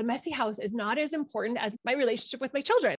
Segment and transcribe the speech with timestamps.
[0.00, 2.96] the messy house is not as important as my relationship with my children.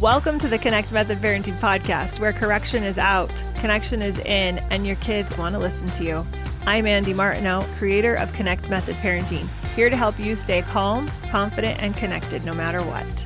[0.00, 4.86] Welcome to the Connect Method Parenting Podcast, where correction is out, connection is in, and
[4.86, 6.26] your kids want to listen to you.
[6.64, 9.46] I'm Andee Martineau, creator of Connect Method Parenting,
[9.76, 13.20] here to help you stay calm, confident, and connected no matter what.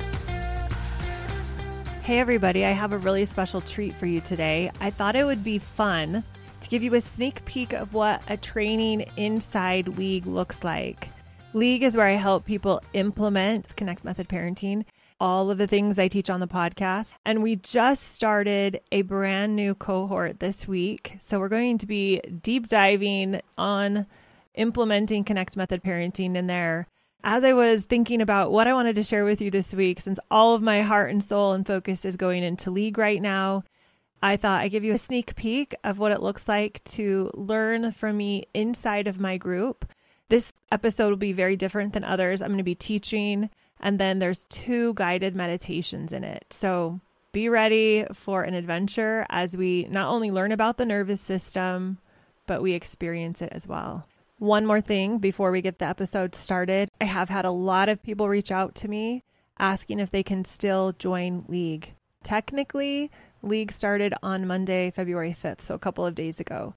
[2.03, 4.71] Hey, everybody, I have a really special treat for you today.
[4.81, 6.25] I thought it would be fun
[6.61, 11.09] to give you a sneak peek of what a training inside League looks like.
[11.53, 14.85] League is where I help people implement Connect Method Parenting
[15.19, 17.13] all of the things I teach on the podcast.
[17.25, 21.17] And we just started a brand new cohort this week.
[21.19, 24.05] So we're going to be deep diving on
[24.55, 26.87] implementing Connect Method Parenting in there.
[27.21, 30.19] As I was thinking about what I wanted to share with you this week, since
[30.31, 33.63] all of my heart and soul and focus is going into League right now,
[34.21, 37.91] I thought I'd give you a sneak peek of what it looks like to learn
[37.91, 39.85] from me inside of my group.
[40.27, 42.41] This episode will be very different than others.
[42.41, 46.45] I'm going to be teaching and then there's two guided meditations in it.
[46.49, 46.99] So
[47.31, 51.99] be ready for an adventure as we not only learn about the nervous system,
[52.45, 54.05] but we experience it as well.
[54.37, 58.03] One more thing before we get the episode started I have had a lot of
[58.03, 59.23] people reach out to me
[59.59, 61.93] asking if they can still join League.
[62.23, 63.09] Technically,
[63.41, 66.75] League started on Monday, February 5th, so a couple of days ago.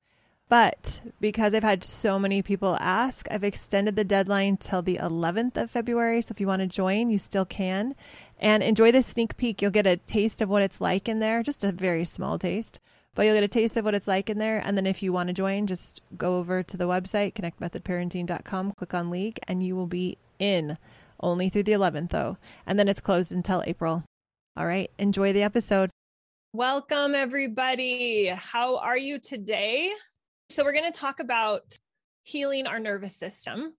[0.49, 5.57] But because I've had so many people ask, I've extended the deadline till the 11th
[5.57, 6.21] of February.
[6.21, 7.95] So if you want to join, you still can.
[8.39, 9.63] And enjoy the sneak peek.
[9.63, 12.81] You'll get a taste of what it's like in there, just a very small taste.
[13.15, 14.59] But you'll get a taste of what it's like in there.
[14.59, 18.93] And then if you want to join, just go over to the website, connectmethodparenting.com, click
[18.93, 20.77] on League, and you will be in.
[21.19, 22.37] Only through the 11th, though.
[22.67, 24.05] And then it's closed until April.
[24.55, 24.91] All right.
[24.99, 25.89] Enjoy the episode.
[26.53, 28.27] Welcome, everybody.
[28.27, 29.91] How are you today?
[30.51, 31.63] So, we're going to talk about
[32.23, 33.73] healing our nervous system.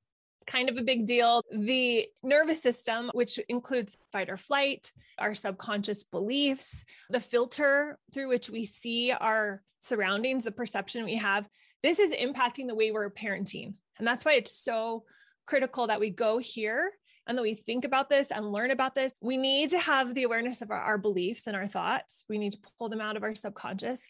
[0.48, 1.44] Kind of a big deal.
[1.52, 8.50] The nervous system, which includes fight or flight, our subconscious beliefs, the filter through which
[8.50, 11.48] we see our surroundings, the perception we have,
[11.84, 13.76] this is impacting the way we're parenting.
[14.00, 15.04] And that's why it's so
[15.46, 16.94] critical that we go here
[17.28, 19.14] and that we think about this and learn about this.
[19.22, 22.26] We need to have the awareness of our, our, beliefs and our thoughts.
[22.28, 24.10] We need to pull them out of our subconscious.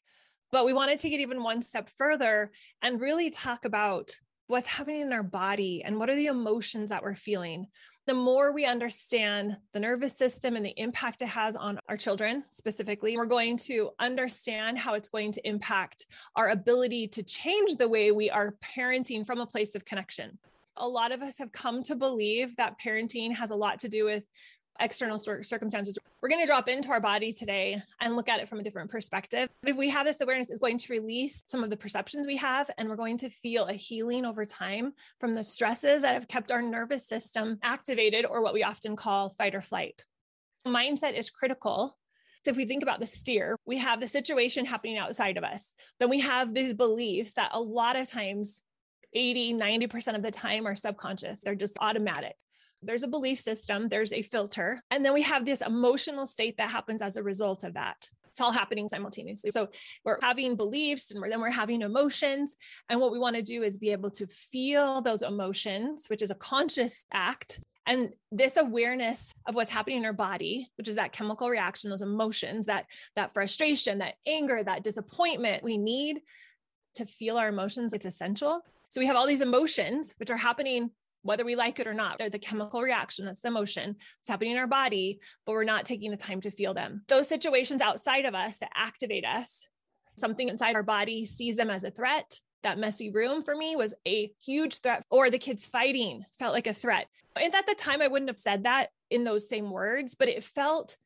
[0.52, 4.12] But we want to take it even one step further and really talk about
[4.48, 7.68] what's happening in our body and what are the emotions that we're feeling.
[8.06, 12.44] The more we understand the nervous system and the impact it has on our children
[12.50, 17.88] specifically, we're going to understand how it's going to impact our ability to change the
[17.88, 20.38] way we are parenting from a place of connection.
[20.78, 24.06] A lot of us have come to believe that parenting has a lot to do
[24.06, 24.26] with
[24.80, 25.98] external circumstances.
[26.22, 28.90] We're going to drop into our body today and look at it from a different
[28.90, 29.50] perspective.
[29.66, 32.72] If we have this awareness, it's going to release some of the perceptions we have,
[32.78, 36.52] and we're going to feel a healing over time from the stresses that have kept
[36.52, 40.06] our nervous system activated, or what we often call fight or flight.
[40.66, 41.98] Mindset is critical
[42.44, 45.74] so if we think about the steer, we have the situation happening outside of us.
[46.00, 48.62] Then we have these beliefs that a lot of times
[49.16, 51.42] 80, 90% of the time are subconscious.
[51.42, 52.36] They're just automatic
[52.86, 56.70] there's a belief system, there's a filter, and then we have this emotional state that
[56.70, 58.10] happens as a result of that.
[58.30, 59.52] It's all happening simultaneously.
[59.52, 59.70] So
[60.04, 62.56] we're having beliefs and then we're having emotions.
[62.90, 66.32] And what we want to do is be able to feel those emotions, which is
[66.32, 67.60] a conscious act.
[67.86, 72.02] And this awareness of what's happening in our body, which is that chemical reaction, those
[72.02, 76.22] emotions, that that frustration, that anger, that disappointment, we need
[76.96, 77.94] to feel our emotions.
[77.94, 78.62] It's essential.
[78.94, 80.92] So we have all these emotions which are happening
[81.24, 82.20] whether we like it or not.
[82.20, 83.96] They're the chemical reaction, that's the emotion.
[84.20, 87.02] It's happening in our body, but we're not taking the time to feel them.
[87.08, 89.68] Those situations outside of us that activate us,
[90.18, 92.40] something inside our body sees them as a threat.
[92.62, 96.68] That messy room for me was a huge threat, or the kids fighting felt like
[96.68, 97.08] a threat.
[97.36, 100.44] And at the time, I wouldn't have said that in those same words, but it
[100.44, 100.98] felt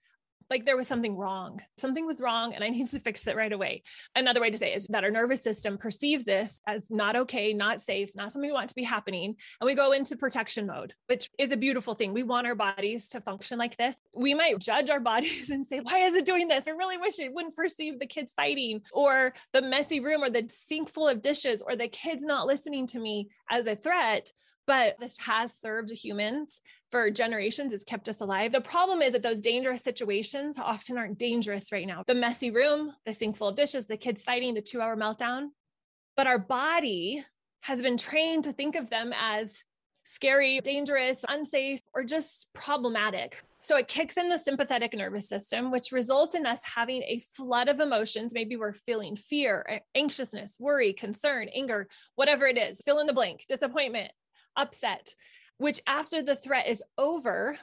[0.50, 1.62] like there was something wrong.
[1.78, 3.84] Something was wrong and I needed to fix it right away.
[4.16, 7.82] Another way to say is that our nervous system perceives this as not okay, not
[7.82, 9.36] safe, not something we want to be happening.
[9.60, 12.14] And we go into protection mode, which is a beautiful thing.
[12.14, 13.96] We want our bodies to function like this.
[14.14, 16.68] We might judge our bodies and say, why is it doing this?
[16.68, 20.46] I really wish it wouldn't perceive the kids fighting or the messy room or the
[20.48, 24.32] sink full of dishes or the kids not listening to me as a threat
[24.68, 26.60] but this has served humans
[26.92, 27.74] for generations.
[27.74, 28.52] It's kept us alive.
[28.52, 32.04] The problem is that those dangerous situations often aren't dangerous right now.
[32.06, 35.48] The messy room, the sink full of dishes, the kids fighting, the two hour meltdown.
[36.18, 37.24] But our body
[37.62, 39.64] has been trained to think of them as
[40.04, 43.44] scary, dangerous, unsafe, or just problematic.
[43.62, 47.68] So it kicks in the sympathetic nervous system, which results in us having a flood
[47.68, 48.34] of emotions.
[48.34, 53.46] Maybe we're feeling fear, anxiousness, worry, concern, anger, whatever it is, fill in the blank,
[53.50, 54.12] disappointment,
[54.58, 55.14] upset,
[55.58, 57.58] which after the threat is over,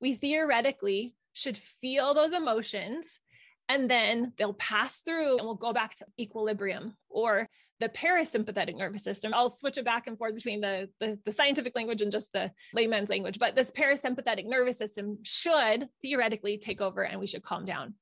[0.00, 3.20] we theoretically should feel those emotions
[3.68, 7.48] and then they'll pass through and we'll go back to equilibrium or
[7.80, 9.32] the parasympathetic nervous system.
[9.34, 12.52] I'll switch it back and forth between the, the, the, scientific language and just the
[12.74, 17.64] layman's language, but this parasympathetic nervous system should theoretically take over and we should calm
[17.64, 17.94] down.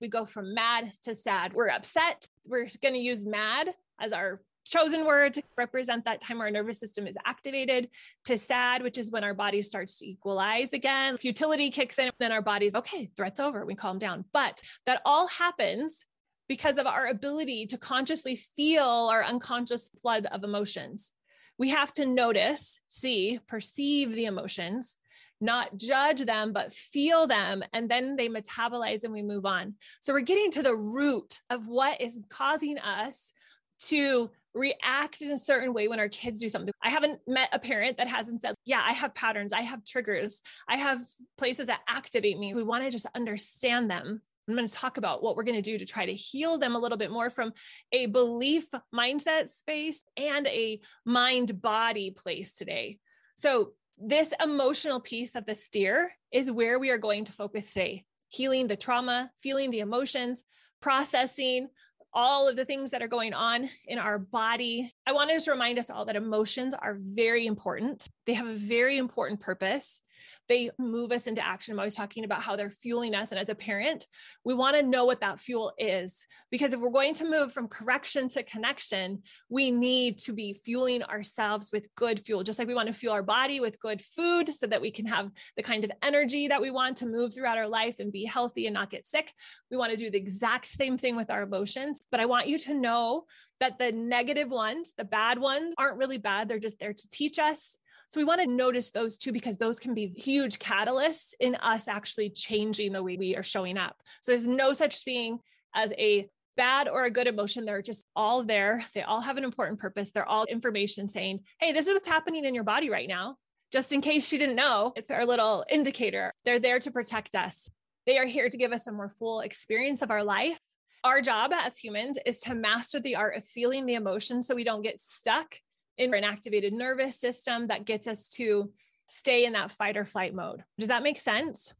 [0.00, 1.52] We go from mad to sad.
[1.52, 2.28] We're upset.
[2.46, 3.68] We're going to use mad
[4.00, 7.88] as our chosen word to represent that time our nervous system is activated
[8.26, 11.16] to sad, which is when our body starts to equalize again.
[11.16, 14.24] Futility kicks in, then our body's okay, threat's over, we calm down.
[14.32, 16.04] But that all happens
[16.48, 21.12] because of our ability to consciously feel our unconscious flood of emotions.
[21.58, 24.96] We have to notice, see, perceive the emotions,
[25.40, 27.62] not judge them, but feel them.
[27.72, 29.74] And then they metabolize and we move on.
[30.00, 33.32] So we're getting to the root of what is causing us
[33.80, 36.72] to react in a certain way when our kids do something.
[36.82, 40.40] I haven't met a parent that hasn't said, Yeah, I have patterns, I have triggers,
[40.68, 41.02] I have
[41.36, 42.54] places that activate me.
[42.54, 44.22] We want to just understand them.
[44.48, 46.74] I'm going to talk about what we're going to do to try to heal them
[46.74, 47.52] a little bit more from
[47.92, 48.64] a belief
[48.94, 52.98] mindset space and a mind body place today.
[53.36, 58.04] So, this emotional piece of the steer is where we are going to focus today
[58.28, 60.44] healing the trauma, feeling the emotions,
[60.80, 61.68] processing,
[62.12, 64.92] all of the things that are going on in our body.
[65.06, 68.08] I want to just remind us all that emotions are very important.
[68.26, 70.00] They have a very important purpose
[70.48, 71.72] they move us into action.
[71.72, 73.30] I'm always talking about how they're fueling us.
[73.30, 74.06] And as a parent,
[74.44, 76.26] we want to know what that fuel is.
[76.50, 81.02] Because if we're going to move from correction to connection, we need to be fueling
[81.02, 84.54] ourselves with good fuel, just like we want to fuel our body with good food
[84.54, 87.58] so that we can have the kind of energy that we want to move throughout
[87.58, 89.32] our life and be healthy and not get sick.
[89.70, 92.00] We want to do the exact same thing with our emotions.
[92.10, 93.24] But I want you to know
[93.60, 96.48] that the negative ones, the bad ones, aren't really bad.
[96.48, 97.78] They're just there to teach us
[98.08, 101.88] so we want to notice those too, because those can be huge catalysts in us
[101.88, 104.02] actually changing the way we are showing up.
[104.22, 105.38] So there's no such thing
[105.74, 107.64] as a bad or a good emotion.
[107.64, 108.84] They're just all there.
[108.94, 110.10] They all have an important purpose.
[110.10, 113.36] They're all information saying, hey, this is what's happening in your body right now.
[113.70, 116.32] Just in case you didn't know, it's our little indicator.
[116.44, 117.68] They're there to protect us.
[118.06, 120.58] They are here to give us a more full experience of our life.
[121.04, 124.64] Our job as humans is to master the art of feeling the emotion so we
[124.64, 125.54] don't get stuck
[125.98, 128.72] in an activated nervous system that gets us to
[129.10, 130.62] stay in that fight or flight mode.
[130.78, 131.72] Does that make sense?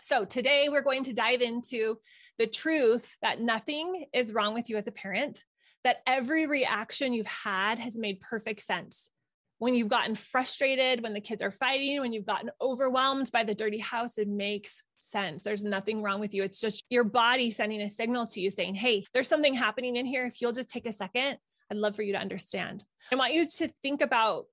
[0.00, 1.98] So, today we're going to dive into
[2.38, 5.42] the truth that nothing is wrong with you as a parent,
[5.84, 9.10] that every reaction you've had has made perfect sense.
[9.58, 13.56] When you've gotten frustrated, when the kids are fighting, when you've gotten overwhelmed by the
[13.56, 15.42] dirty house, it makes sense.
[15.42, 16.44] There's nothing wrong with you.
[16.44, 20.06] It's just your body sending a signal to you saying, Hey, there's something happening in
[20.06, 20.24] here.
[20.26, 21.38] If you'll just take a second
[21.70, 22.84] I'd love for you to understand.
[23.12, 24.46] I want you to think about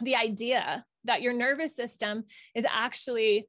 [0.00, 2.24] the idea that your nervous system
[2.54, 3.48] is actually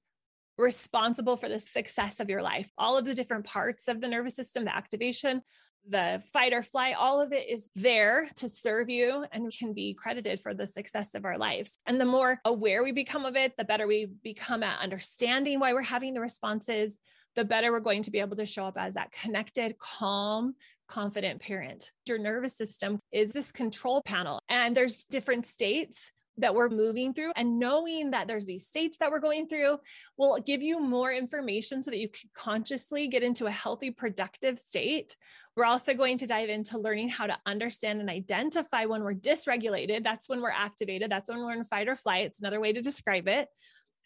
[0.58, 2.70] responsible for the success of your life.
[2.78, 5.42] All of the different parts of the nervous system, the activation,
[5.88, 9.94] the fight or flight, all of it is there to serve you and can be
[9.94, 11.80] credited for the success of our lives.
[11.86, 15.74] And the more aware we become of it, the better we become at understanding why
[15.74, 16.98] we're having the responses,
[17.40, 20.54] the better we're going to be able to show up as that connected, calm,
[20.90, 21.90] confident parent.
[22.06, 27.32] Your nervous system is this control panel, and there's different states that we're moving through
[27.38, 29.78] and knowing that there's these states that we're going through
[30.18, 34.60] will give you more information so that you can consciously get into a healthy productive
[34.60, 35.16] state.
[35.56, 40.04] We're also going to dive into learning how to understand and identify when we're dysregulated.
[40.04, 41.10] That's when we're activated.
[41.10, 42.26] That's when we're in fight or flight.
[42.26, 43.48] It's another way to describe it.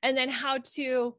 [0.03, 1.15] And then how to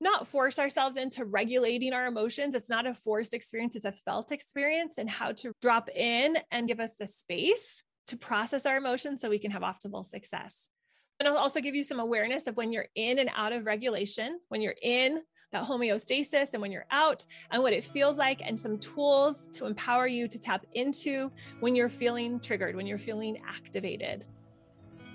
[0.00, 2.54] not force ourselves into regulating our emotions.
[2.54, 6.68] It's not a forced experience, it's a felt experience, and how to drop in and
[6.68, 10.68] give us the space to process our emotions so we can have optimal success.
[11.18, 14.38] And I'll also give you some awareness of when you're in and out of regulation,
[14.48, 15.22] when you're in
[15.52, 19.64] that homeostasis and when you're out, and what it feels like, and some tools to
[19.66, 24.26] empower you to tap into when you're feeling triggered, when you're feeling activated.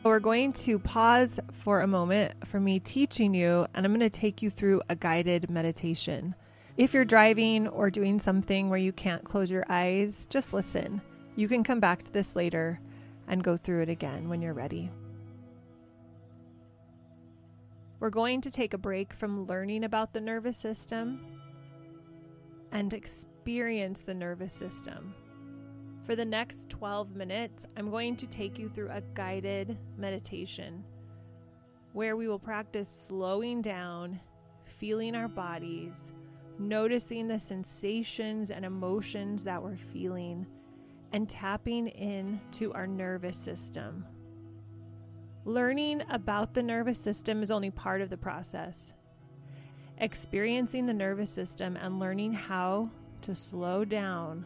[0.03, 4.09] We're going to pause for a moment for me teaching you, and I'm going to
[4.09, 6.33] take you through a guided meditation.
[6.75, 11.01] If you're driving or doing something where you can't close your eyes, just listen.
[11.35, 12.79] You can come back to this later
[13.27, 14.89] and go through it again when you're ready.
[17.99, 21.23] We're going to take a break from learning about the nervous system
[22.71, 25.13] and experience the nervous system.
[26.05, 30.83] For the next 12 minutes, I'm going to take you through a guided meditation
[31.93, 34.19] where we will practice slowing down,
[34.65, 36.13] feeling our bodies,
[36.57, 40.47] noticing the sensations and emotions that we're feeling,
[41.11, 44.05] and tapping into our nervous system.
[45.45, 48.93] Learning about the nervous system is only part of the process.
[49.97, 52.89] Experiencing the nervous system and learning how
[53.21, 54.45] to slow down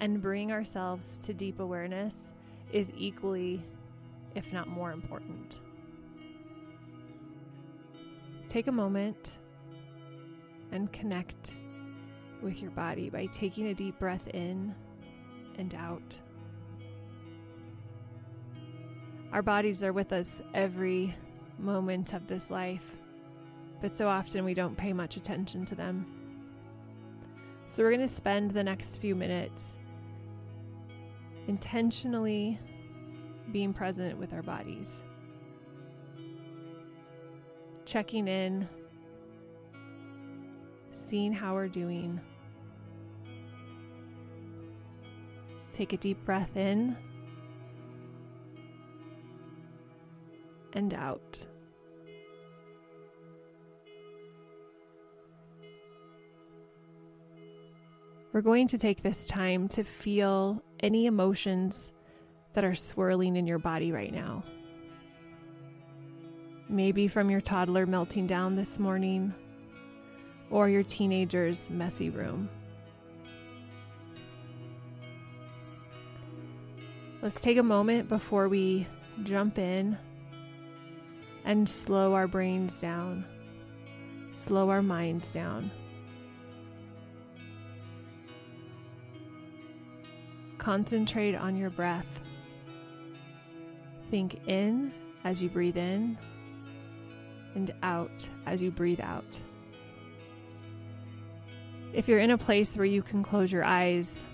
[0.00, 2.32] and bring ourselves to deep awareness
[2.72, 3.62] is equally,
[4.34, 5.60] if not more important.
[8.48, 9.38] Take a moment
[10.72, 11.54] and connect
[12.42, 14.74] with your body by taking a deep breath in
[15.58, 16.18] and out.
[19.32, 21.14] Our bodies are with us every
[21.58, 22.96] moment of this life,
[23.82, 26.06] but so often we don't pay much attention to them.
[27.66, 29.76] So, we're going to spend the next few minutes
[31.48, 32.58] intentionally
[33.50, 35.02] being present with our bodies,
[37.86, 38.68] checking in,
[40.90, 42.20] seeing how we're doing.
[45.72, 46.96] Take a deep breath in
[50.74, 51.46] and out.
[58.32, 61.92] We're going to take this time to feel any emotions
[62.54, 64.42] that are swirling in your body right now.
[66.68, 69.34] Maybe from your toddler melting down this morning
[70.50, 72.48] or your teenager's messy room.
[77.20, 78.86] Let's take a moment before we
[79.24, 79.98] jump in
[81.44, 83.24] and slow our brains down,
[84.30, 85.70] slow our minds down.
[90.68, 92.20] Concentrate on your breath.
[94.10, 94.92] Think in
[95.24, 96.18] as you breathe in
[97.54, 99.40] and out as you breathe out.
[101.94, 104.26] If you're in a place where you can close your eyes,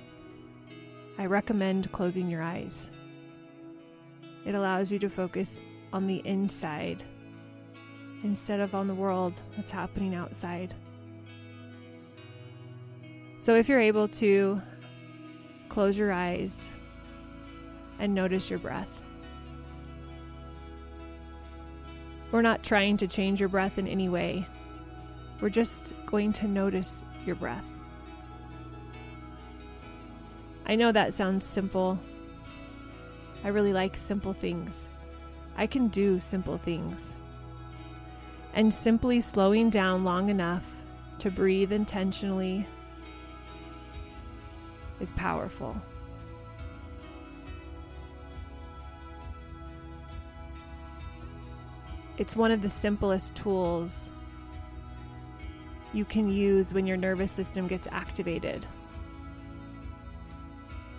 [1.19, 2.91] I recommend closing your eyes.
[4.45, 5.61] It allows you to focus
[5.93, 7.05] on the inside
[8.25, 10.75] instead of on the world that's happening outside.
[13.39, 14.61] So, if you're able to
[15.75, 16.69] close your eyes
[17.99, 19.03] and notice your breath.
[22.31, 24.47] We're not trying to change your breath in any way.
[25.41, 27.69] We're just going to notice your breath.
[30.65, 31.99] I know that sounds simple.
[33.43, 34.89] I really like simple things.
[35.57, 37.17] I can do simple things.
[38.55, 40.71] And simply slowing down long enough
[41.19, 42.65] to breathe intentionally
[45.01, 45.77] is powerful.
[52.17, 54.11] It's one of the simplest tools
[55.93, 58.67] you can use when your nervous system gets activated.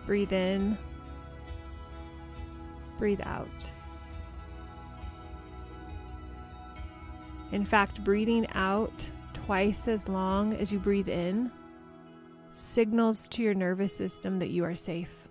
[0.05, 0.77] Breathe in,
[2.97, 3.71] breathe out.
[7.51, 11.51] In fact, breathing out twice as long as you breathe in
[12.55, 15.27] signals to your nervous system that you are safe.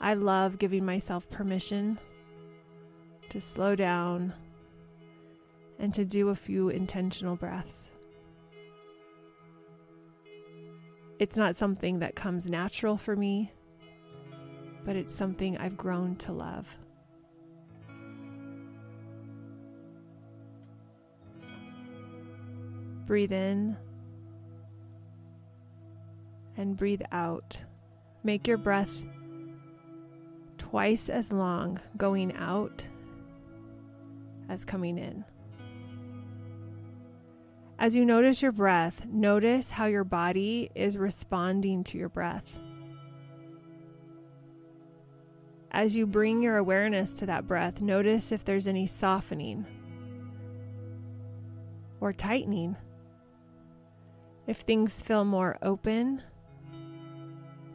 [0.00, 2.00] I love giving myself permission
[3.28, 4.34] to slow down
[5.78, 7.92] and to do a few intentional breaths.
[11.20, 13.52] It's not something that comes natural for me,
[14.84, 16.76] but it's something I've grown to love.
[23.12, 23.76] Breathe in
[26.56, 27.62] and breathe out.
[28.24, 29.04] Make your breath
[30.56, 32.88] twice as long going out
[34.48, 35.26] as coming in.
[37.78, 42.58] As you notice your breath, notice how your body is responding to your breath.
[45.70, 49.66] As you bring your awareness to that breath, notice if there's any softening
[52.00, 52.74] or tightening
[54.46, 56.22] if things feel more open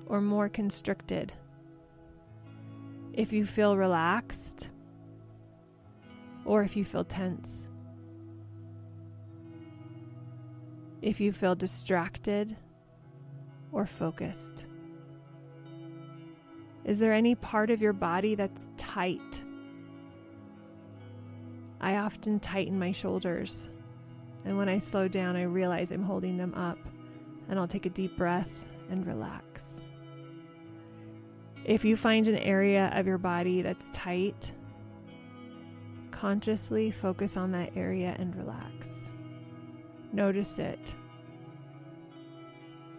[0.06, 1.34] or more constricted,
[3.14, 4.70] if you feel relaxed
[6.46, 7.68] or if you feel tense,
[11.02, 12.56] if you feel distracted
[13.72, 14.66] or focused.
[16.84, 19.44] Is there any part of your body that's tight?
[21.82, 23.70] I often tighten my shoulders
[24.48, 26.80] and when I slow down, I realize I'm holding them up,
[27.50, 29.82] and I'll take a deep breath and relax.
[31.66, 34.54] If you find an area of your body that's tight,
[36.12, 39.10] consciously focus on that area and relax.
[40.14, 40.96] Notice it.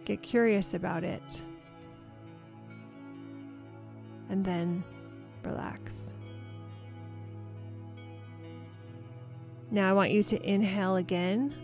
[0.05, 1.41] Get curious about it.
[4.29, 4.83] And then
[5.43, 6.11] relax.
[9.71, 11.55] Now I want you to inhale again.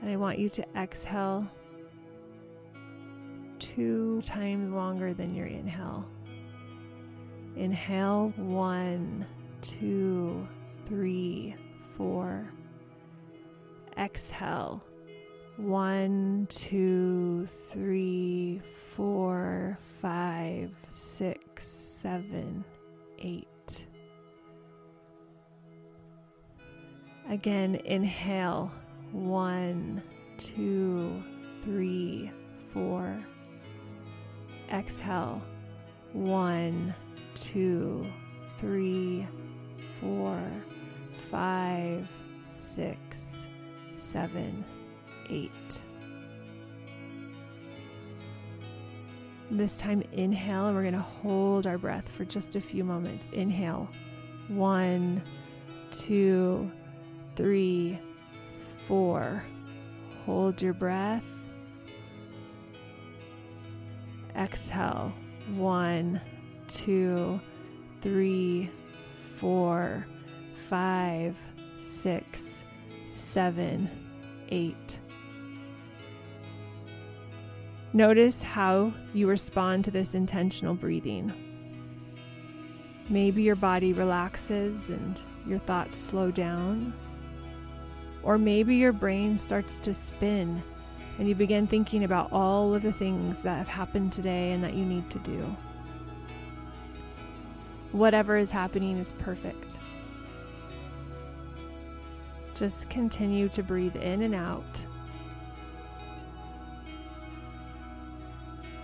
[0.00, 1.46] And I want you to exhale
[3.60, 6.04] two times longer than your inhale.
[7.54, 9.24] Inhale one,
[9.60, 10.48] two,
[10.86, 11.54] three,
[11.96, 12.50] four.
[13.96, 14.82] Exhale
[15.56, 22.64] one, two, three, four, five, six, seven,
[23.20, 23.46] eight.
[27.32, 28.70] Again, inhale
[29.10, 30.02] one,
[30.36, 31.22] two,
[31.62, 32.30] three,
[32.74, 33.24] four.
[34.70, 35.40] Exhale
[36.12, 36.94] one,
[37.34, 38.06] two,
[38.58, 39.26] three,
[39.98, 40.38] four,
[41.30, 42.06] five,
[42.48, 43.46] six,
[43.92, 44.62] seven,
[45.30, 45.80] eight.
[49.50, 53.30] This time, inhale, and we're going to hold our breath for just a few moments.
[53.32, 53.88] Inhale,
[54.48, 55.22] one,
[55.92, 56.70] two,
[57.36, 57.98] three,
[58.86, 59.44] four.
[60.26, 61.24] Hold your breath.
[64.36, 65.12] Exhale,
[65.54, 66.20] one,
[66.68, 67.40] two,
[68.00, 68.70] three,
[69.36, 70.06] four,
[70.68, 71.38] five,
[71.80, 72.64] six,
[73.08, 73.90] seven,
[74.48, 74.98] eight.
[77.92, 81.32] Notice how you respond to this intentional breathing.
[83.10, 86.94] Maybe your body relaxes and your thoughts slow down.
[88.22, 90.62] Or maybe your brain starts to spin
[91.18, 94.74] and you begin thinking about all of the things that have happened today and that
[94.74, 95.56] you need to do.
[97.90, 99.78] Whatever is happening is perfect.
[102.54, 104.86] Just continue to breathe in and out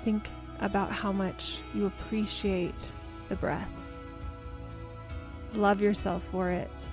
[0.09, 0.29] Think
[0.61, 2.93] about how much you appreciate
[3.29, 3.71] the breath.
[5.53, 6.89] Love yourself for it.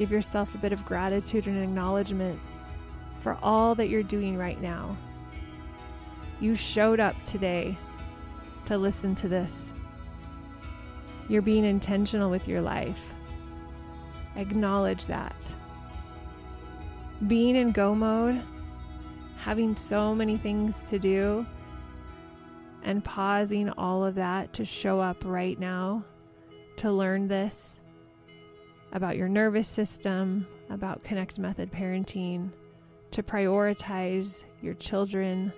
[0.00, 2.40] Give yourself a bit of gratitude and acknowledgement
[3.18, 4.96] for all that you're doing right now.
[6.40, 7.76] You showed up today
[8.64, 9.74] to listen to this.
[11.28, 13.12] You're being intentional with your life.
[14.36, 15.52] Acknowledge that.
[17.26, 18.42] Being in go mode
[19.36, 21.44] having so many things to do
[22.84, 26.02] and pausing all of that to show up right now
[26.76, 27.80] to learn this
[28.92, 32.50] about your nervous system, about Connect Method parenting,
[33.12, 35.52] to prioritize your children.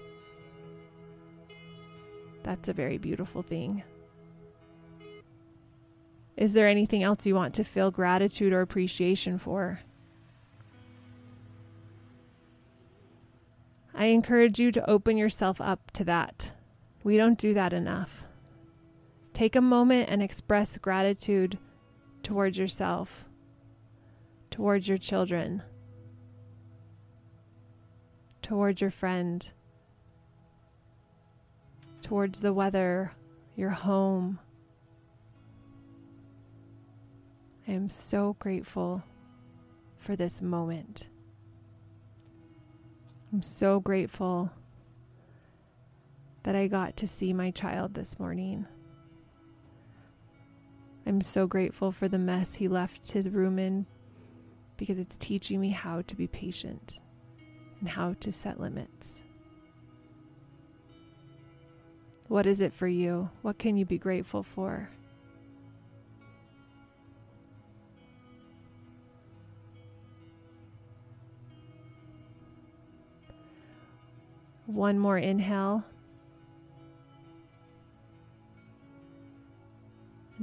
[2.42, 3.83] That's a very beautiful thing.
[6.37, 9.81] Is there anything else you want to feel gratitude or appreciation for?
[13.95, 16.53] I encourage you to open yourself up to that.
[17.05, 18.25] We don't do that enough.
[19.35, 21.59] Take a moment and express gratitude
[22.22, 23.24] towards yourself,
[24.50, 25.62] towards your children,
[28.42, 29.50] towards your friend,
[32.00, 33.12] towards the weather,
[33.56, 34.38] your home.
[37.66, 39.02] I am so grateful
[39.98, 41.08] for this moment.
[43.32, 44.50] I'm so grateful
[46.42, 48.66] that I got to see my child this morning.
[51.04, 53.86] I'm so grateful for the mess he left his room in
[54.76, 57.00] because it's teaching me how to be patient
[57.80, 59.22] and how to set limits.
[62.28, 63.30] What is it for you?
[63.42, 64.90] What can you be grateful for?
[74.66, 75.84] One more inhale.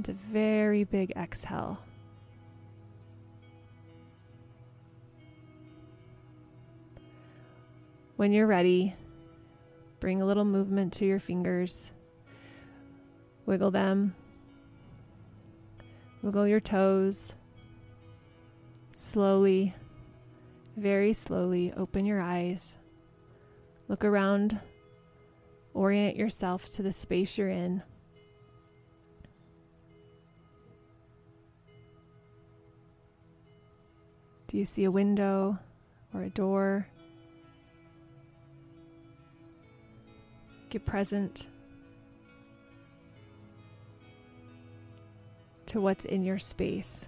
[0.00, 1.78] And a very big exhale.
[8.16, 8.94] When you're ready,
[9.98, 11.92] bring a little movement to your fingers.
[13.44, 14.14] Wiggle them.
[16.22, 17.34] Wiggle your toes.
[18.96, 19.74] Slowly,
[20.78, 22.78] very slowly, open your eyes.
[23.86, 24.60] Look around,
[25.74, 27.82] orient yourself to the space you're in.
[34.50, 35.60] Do you see a window
[36.12, 36.88] or a door?
[40.70, 41.46] Get present
[45.66, 47.06] to what's in your space.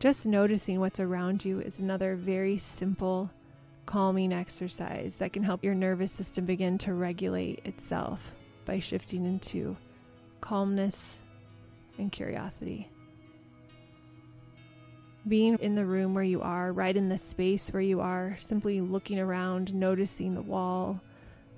[0.00, 3.30] Just noticing what's around you is another very simple,
[3.86, 9.76] calming exercise that can help your nervous system begin to regulate itself by shifting into
[10.40, 11.20] calmness
[11.98, 12.88] and curiosity.
[15.26, 18.80] Being in the room where you are, right in the space where you are, simply
[18.80, 21.00] looking around, noticing the wall,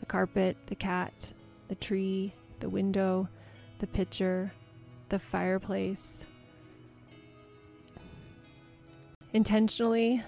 [0.01, 1.33] the carpet, the cat,
[1.69, 3.29] the tree, the window,
[3.79, 4.53] the picture,
[5.09, 6.25] the fireplace.
[9.33, 10.23] Intentionally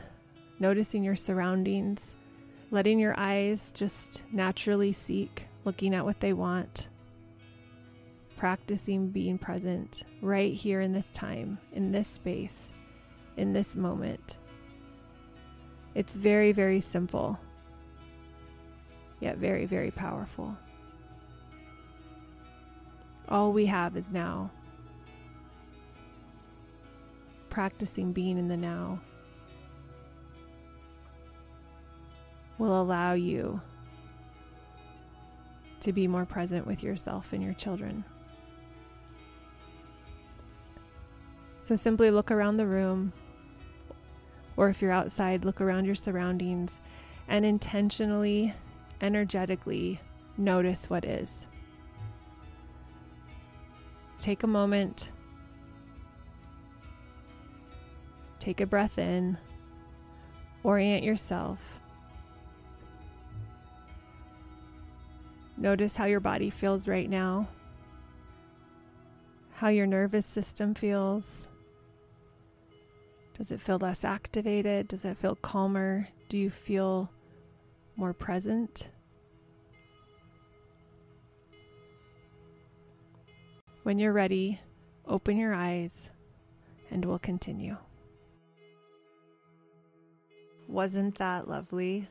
[0.59, 2.15] noticing your surroundings,
[2.71, 6.89] letting your eyes just naturally seek, looking at what they want,
[8.37, 12.73] practicing being present right here in this time, in this space,
[13.37, 14.39] in this moment.
[15.95, 17.39] It's very, very simple,
[19.21, 20.57] yet very, very powerful.
[23.29, 24.51] All we have is now.
[27.49, 29.01] Practicing being in the now
[32.59, 33.61] will allow you
[35.81, 38.05] to be more present with yourself and your children.
[41.61, 43.13] So simply look around the room,
[44.57, 46.81] or if you're outside, look around your surroundings
[47.29, 48.55] and intentionally,
[49.01, 50.01] energetically
[50.37, 51.47] notice what is.
[54.21, 55.11] Take a moment,
[58.39, 59.37] take a breath in,
[60.63, 61.81] orient yourself.
[65.59, 67.49] Notice how your body feels right now,
[69.55, 71.49] how your nervous system feels.
[73.37, 74.89] Does it feel less activated?
[74.89, 76.09] Does it feel calmer?
[76.31, 77.11] Do you feel
[77.95, 78.89] more present?
[83.83, 84.61] When you're ready,
[85.07, 86.11] open your eyes
[86.91, 87.77] and we'll continue.
[90.67, 92.09] Wasn't that lovely?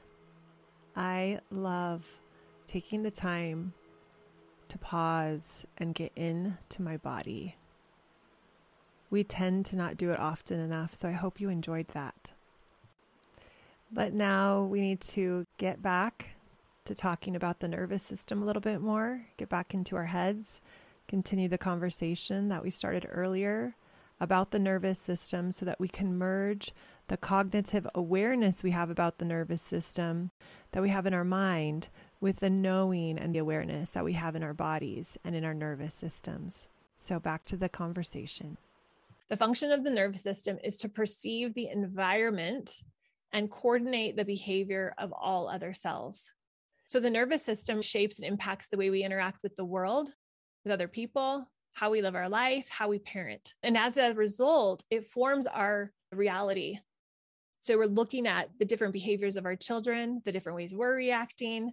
[0.95, 2.19] I love
[2.67, 3.73] taking the time
[4.69, 7.55] to pause and get into my body.
[9.15, 12.34] We tend to not do it often enough, so I hope you enjoyed that.
[13.89, 16.32] But now we need to get back
[16.84, 20.60] to talking about the nervous system a little bit more, get back into our heads,
[21.08, 23.78] continue the conversation that we started earlier
[24.19, 26.73] about the nervous system so that we can merge
[27.08, 30.32] the cognitive awareness we have about the nervous system
[30.73, 31.88] that we have in our mind
[32.19, 35.54] with the knowing and the awareness that we have in our bodies and in our
[35.54, 36.67] nervous systems.
[36.99, 38.58] So, back to the conversation.
[39.29, 42.71] The function of the nervous system is to perceive the environment
[43.33, 46.29] and coordinate the behavior of all other cells.
[46.88, 50.09] So, the nervous system shapes and impacts the way we interact with the world,
[50.63, 53.53] with other people, how we live our life, how we parent.
[53.63, 56.77] And as a result, it forms our reality.
[57.61, 61.71] So we're looking at the different behaviors of our children, the different ways we're reacting.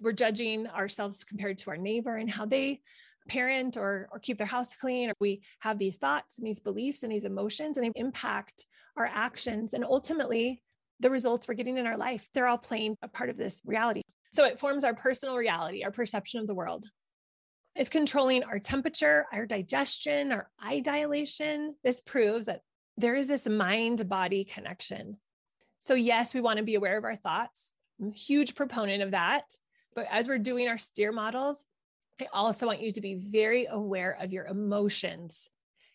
[0.00, 2.80] We're judging ourselves compared to our neighbor and how they
[3.28, 5.10] parent or, or keep their house clean.
[5.10, 9.06] Or we have these thoughts and these beliefs and these emotions, and they impact our
[9.06, 9.74] actions.
[9.74, 10.62] And ultimately,
[11.00, 14.02] the results we're getting in our life, they're all playing a part of this reality.
[14.32, 16.86] So it forms our personal reality, our perception of the world.
[17.76, 21.74] It's controlling our temperature, our digestion, our eye dilation.
[21.82, 22.60] This proves that
[22.96, 25.16] there is this mind body connection.
[25.80, 27.72] So, yes, we want to be aware of our thoughts.
[28.00, 29.44] I'm a huge proponent of that.
[29.94, 31.64] But as we're doing our steer models,
[32.20, 35.48] I also want you to be very aware of your emotions.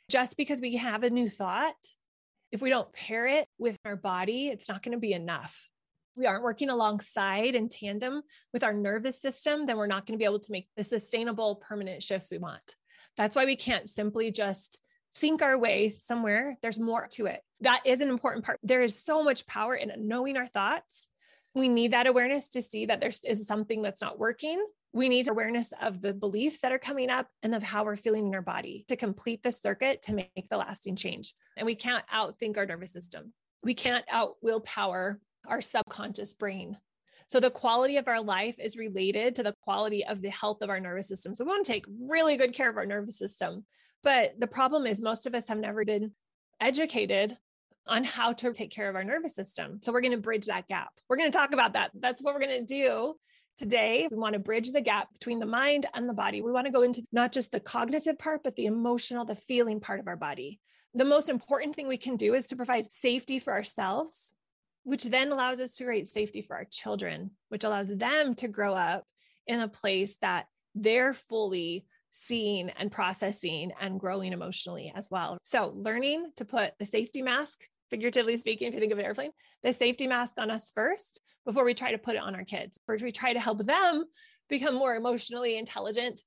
[0.09, 1.75] Just because we have a new thought,
[2.51, 5.67] if we don't pair it with our body, it's not going to be enough.
[6.15, 10.21] We aren't working alongside in tandem with our nervous system, then we're not going to
[10.21, 12.75] be able to make the sustainable, permanent shifts we want.
[13.15, 14.79] That's why we can't simply just
[15.15, 16.55] think our way somewhere.
[16.61, 17.41] There's more to it.
[17.61, 18.59] That is an important part.
[18.63, 21.07] There is so much power in knowing our thoughts.
[21.55, 24.63] We need that awareness to see that there is something that's not working.
[24.91, 28.27] We need awareness of the beliefs that are coming up and of how we're feeling
[28.27, 31.35] in our body to complete the circuit to make the lasting change.
[31.57, 33.33] And we can't outthink our nervous system.
[33.63, 36.77] We can't out willpower our subconscious brain.
[37.27, 40.71] So the quality of our life is related to the quality of the health of
[40.71, 41.35] our nervous system.
[41.35, 43.65] So we want to take really good care of our nervous system.
[44.01, 46.13] But the problem is, most of us have never been
[46.59, 47.37] educated
[47.85, 49.79] on how to take care of our nervous system.
[49.81, 50.89] So we're going to bridge that gap.
[51.07, 51.91] We're going to talk about that.
[51.93, 53.15] That's what we're going to do
[53.59, 54.07] today.
[54.09, 56.41] We want to bridge the gap between the mind and the body.
[56.41, 59.79] We want to go into not just the cognitive part, but the emotional, the feeling
[59.79, 60.59] part of our body.
[60.95, 64.31] The most important thing we can do is to provide safety for ourselves,
[64.83, 68.73] which then allows us to create safety for our children, which allows them to grow
[68.73, 69.03] up
[69.45, 75.37] in a place that they're fully seeing and processing and growing emotionally as well.
[75.43, 79.31] So, learning to put the safety mask, figuratively speaking, if you think of an airplane,
[79.63, 82.79] the safety mask on us first before we try to put it on our kids,
[82.87, 84.05] or we try to help them
[84.49, 86.21] become more emotionally intelligent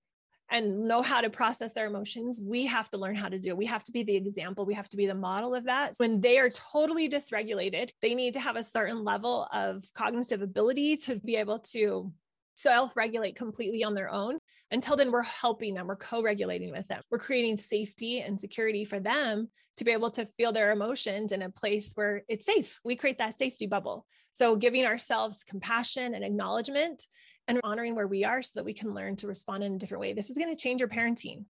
[0.51, 3.57] and know how to process their emotions, we have to learn how to do it.
[3.57, 4.67] We have to be the example.
[4.67, 5.95] We have to be the model of that.
[5.97, 10.99] When they are totally dysregulated, they need to have a certain level of cognitive ability
[10.99, 12.13] to be able to
[12.55, 14.39] self regulate completely on their own.
[14.71, 18.85] Until then, we're helping them, we're co regulating with them, we're creating safety and security
[18.85, 22.79] for them to be able to feel their emotions in a place where it's safe.
[22.85, 24.07] We create that safety bubble.
[24.35, 27.07] So, giving ourselves compassion and acknowledgement
[27.49, 30.01] and honoring where we are so that we can learn to respond in a different
[30.01, 30.13] way.
[30.13, 31.45] This is going to change your parenting.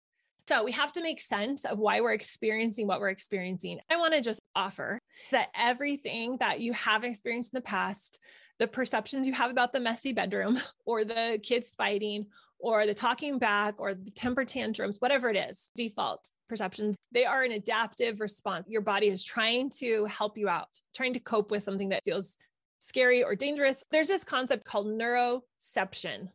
[0.48, 3.78] So we have to make sense of why we're experiencing what we're experiencing.
[3.88, 4.98] I want to just offer
[5.30, 8.18] that everything that you have experienced in the past,
[8.58, 12.26] the perceptions you have about the messy bedroom or the kids fighting
[12.58, 17.42] or the talking back or the temper tantrums, whatever it is, default perceptions, they are
[17.42, 18.66] an adaptive response.
[18.68, 22.36] Your body is trying to help you out, trying to cope with something that feels
[22.78, 23.82] scary or dangerous.
[23.90, 26.28] There's this concept called neuroception.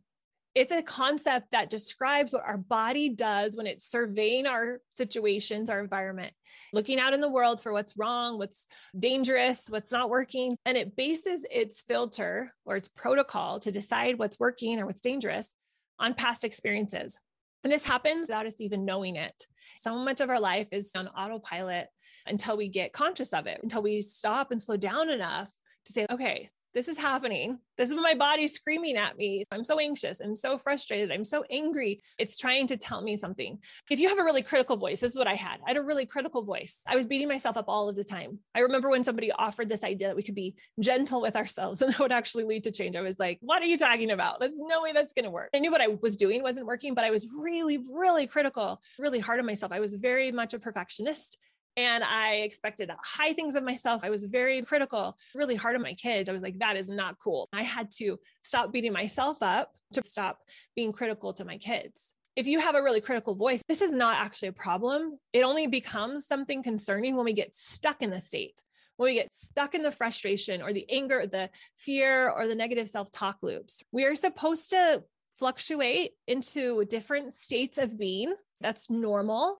[0.57, 5.79] It's a concept that describes what our body does when it's surveying our situations, our
[5.79, 6.33] environment,
[6.73, 8.65] looking out in the world for what's wrong, what's
[8.97, 10.57] dangerous, what's not working.
[10.65, 15.53] And it bases its filter or its protocol to decide what's working or what's dangerous
[15.99, 17.19] on past experiences.
[17.63, 19.35] And this happens without us even knowing it.
[19.81, 21.85] So much of our life is on autopilot
[22.25, 25.51] until we get conscious of it, until we stop and slow down enough
[25.85, 27.57] to say, okay, this is happening.
[27.75, 29.43] This is my body screaming at me.
[29.51, 30.19] I'm so anxious.
[30.19, 31.11] I'm so frustrated.
[31.11, 32.03] I'm so angry.
[32.19, 33.57] It's trying to tell me something.
[33.89, 35.57] If you have a really critical voice, this is what I had.
[35.65, 36.83] I had a really critical voice.
[36.85, 38.37] I was beating myself up all of the time.
[38.53, 41.91] I remember when somebody offered this idea that we could be gentle with ourselves and
[41.91, 42.95] that would actually lead to change.
[42.95, 44.39] I was like, what are you talking about?
[44.39, 45.49] There's no way that's going to work.
[45.55, 49.19] I knew what I was doing wasn't working, but I was really, really critical, really
[49.19, 49.71] hard on myself.
[49.71, 51.39] I was very much a perfectionist
[51.77, 54.01] and I expected high things of myself.
[54.03, 56.27] I was very critical, really hard on my kids.
[56.27, 57.47] I was like, that is not cool.
[57.53, 60.39] I had to stop beating myself up to stop
[60.75, 62.13] being critical to my kids.
[62.35, 65.19] If you have a really critical voice, this is not actually a problem.
[65.33, 68.61] It only becomes something concerning when we get stuck in the state,
[68.97, 72.55] when we get stuck in the frustration or the anger, or the fear, or the
[72.55, 73.83] negative self talk loops.
[73.91, 75.03] We are supposed to
[75.37, 78.33] fluctuate into different states of being.
[78.61, 79.59] That's normal.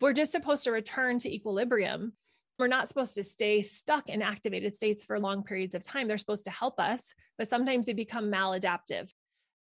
[0.00, 2.12] We're just supposed to return to equilibrium.
[2.58, 6.08] We're not supposed to stay stuck in activated states for long periods of time.
[6.08, 9.12] They're supposed to help us, but sometimes they become maladaptive.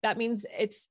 [0.03, 0.87] That means it's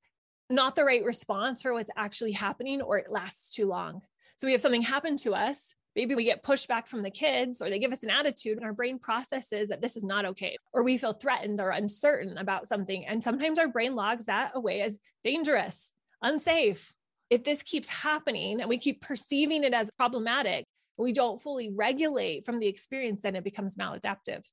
[0.49, 4.01] not the right response for what's actually happening or it lasts too long.
[4.35, 5.73] So we have something happen to us.
[5.95, 8.65] Maybe we get pushed back from the kids or they give us an attitude and
[8.65, 10.55] our brain processes that this is not okay.
[10.71, 13.05] Or we feel threatened or uncertain about something.
[13.05, 16.93] And sometimes our brain logs that away as dangerous, unsafe,
[17.29, 20.65] if this keeps happening and we keep perceiving it as problematic,
[20.97, 24.43] we don't fully regulate from the experience, then it becomes maladaptive.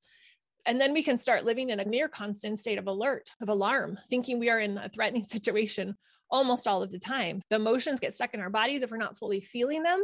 [0.65, 3.97] And then we can start living in a near constant state of alert, of alarm,
[4.09, 5.95] thinking we are in a threatening situation
[6.31, 7.41] almost all of the time.
[7.49, 10.03] The emotions get stuck in our bodies if we're not fully feeling them.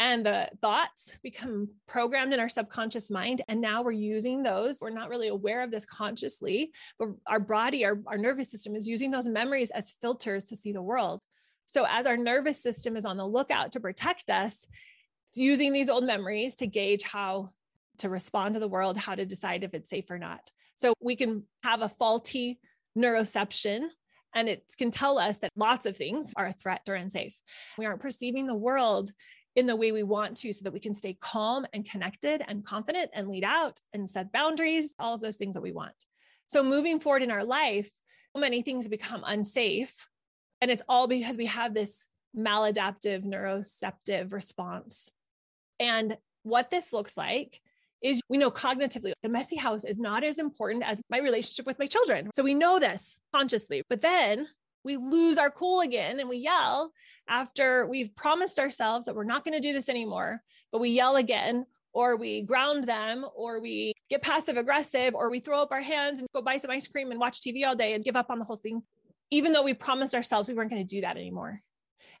[0.00, 3.42] And the thoughts become programmed in our subconscious mind.
[3.48, 4.78] And now we're using those.
[4.80, 8.88] We're not really aware of this consciously, but our body, our, our nervous system is
[8.88, 11.20] using those memories as filters to see the world.
[11.68, 14.66] So, as our nervous system is on the lookout to protect us,
[15.34, 17.50] using these old memories to gauge how
[17.98, 20.50] to respond to the world, how to decide if it's safe or not.
[20.76, 22.58] So, we can have a faulty
[22.96, 23.88] neuroception
[24.34, 27.40] and it can tell us that lots of things are a threat or unsafe.
[27.76, 29.12] We aren't perceiving the world
[29.56, 32.64] in the way we want to so that we can stay calm and connected and
[32.64, 36.04] confident and lead out and set boundaries, all of those things that we want.
[36.46, 37.90] So, moving forward in our life,
[38.34, 40.08] many things become unsafe
[40.60, 45.08] and it's all because we have this maladaptive neuroceptive response.
[45.80, 47.60] And what this looks like
[48.02, 51.78] is we know cognitively the messy house is not as important as my relationship with
[51.78, 52.30] my children.
[52.32, 54.46] So we know this consciously, but then
[54.84, 56.92] we lose our cool again and we yell
[57.28, 60.40] after we've promised ourselves that we're not going to do this anymore,
[60.70, 65.40] but we yell again or we ground them or we get passive aggressive or we
[65.40, 67.94] throw up our hands and go buy some ice cream and watch TV all day
[67.94, 68.82] and give up on the whole thing
[69.30, 71.60] even though we promised ourselves we weren't going to do that anymore.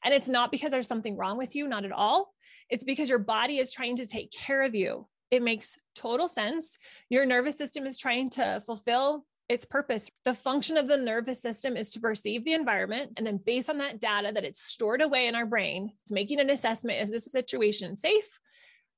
[0.04, 2.32] And it's not because there's something wrong with you, not at all.
[2.70, 5.08] It's because your body is trying to take care of you.
[5.30, 6.78] It makes total sense.
[7.10, 10.10] Your nervous system is trying to fulfill its purpose.
[10.24, 13.12] The function of the nervous system is to perceive the environment.
[13.16, 16.40] And then, based on that data that it's stored away in our brain, it's making
[16.40, 18.40] an assessment is this situation safe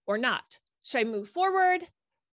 [0.07, 0.59] or not?
[0.85, 1.81] Should I move forward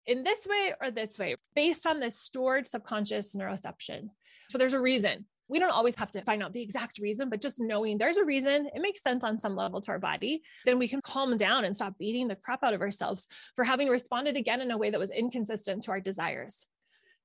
[0.05, 4.09] in this way or this way based on this stored subconscious neuroception?
[4.49, 7.41] So, there's a reason We don't always have to find out the exact reason, but
[7.41, 10.77] just knowing there's a reason, it makes sense on some level to our body, then
[10.77, 14.35] we can calm down and stop beating the crap out of ourselves for having responded
[14.35, 16.65] again in a way that was inconsistent to our desires.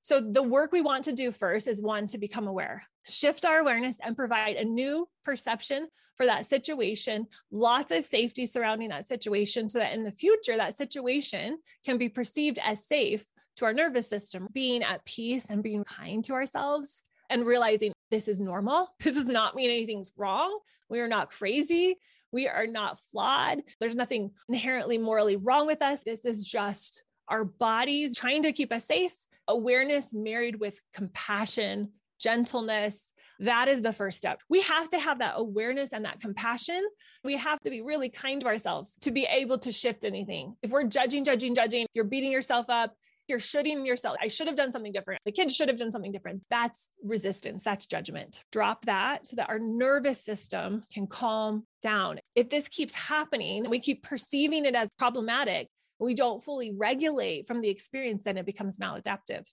[0.05, 3.61] So, the work we want to do first is one to become aware, shift our
[3.61, 9.69] awareness, and provide a new perception for that situation, lots of safety surrounding that situation,
[9.69, 13.25] so that in the future, that situation can be perceived as safe
[13.57, 18.29] to our nervous system, being at peace and being kind to ourselves and realizing this
[18.29, 18.89] is normal.
[19.01, 20.59] This does not mean anything's wrong.
[20.89, 21.97] We are not crazy.
[22.31, 23.63] We are not flawed.
[23.81, 26.03] There's nothing inherently morally wrong with us.
[26.05, 29.15] This is just our bodies trying to keep us safe
[29.49, 31.91] awareness married with compassion,
[32.21, 33.13] gentleness.
[33.41, 34.41] That is the first step.
[34.49, 36.81] We have to have that awareness and that compassion.
[37.25, 40.57] We have to be really kind to ourselves to be able to shift anything.
[40.63, 42.95] If we're judging, judging, judging, you're beating yourself up,
[43.29, 44.17] you're shooting yourself.
[44.21, 45.21] I should have done something different.
[45.25, 46.43] The kids should have done something different.
[46.51, 47.63] That's resistance.
[47.63, 48.43] That's judgment.
[48.53, 52.19] Drop that so that our nervous system can calm down.
[52.35, 57.61] If this keeps happening, we keep perceiving it as problematic, we don't fully regulate from
[57.61, 59.47] the experience, then it becomes maladaptive.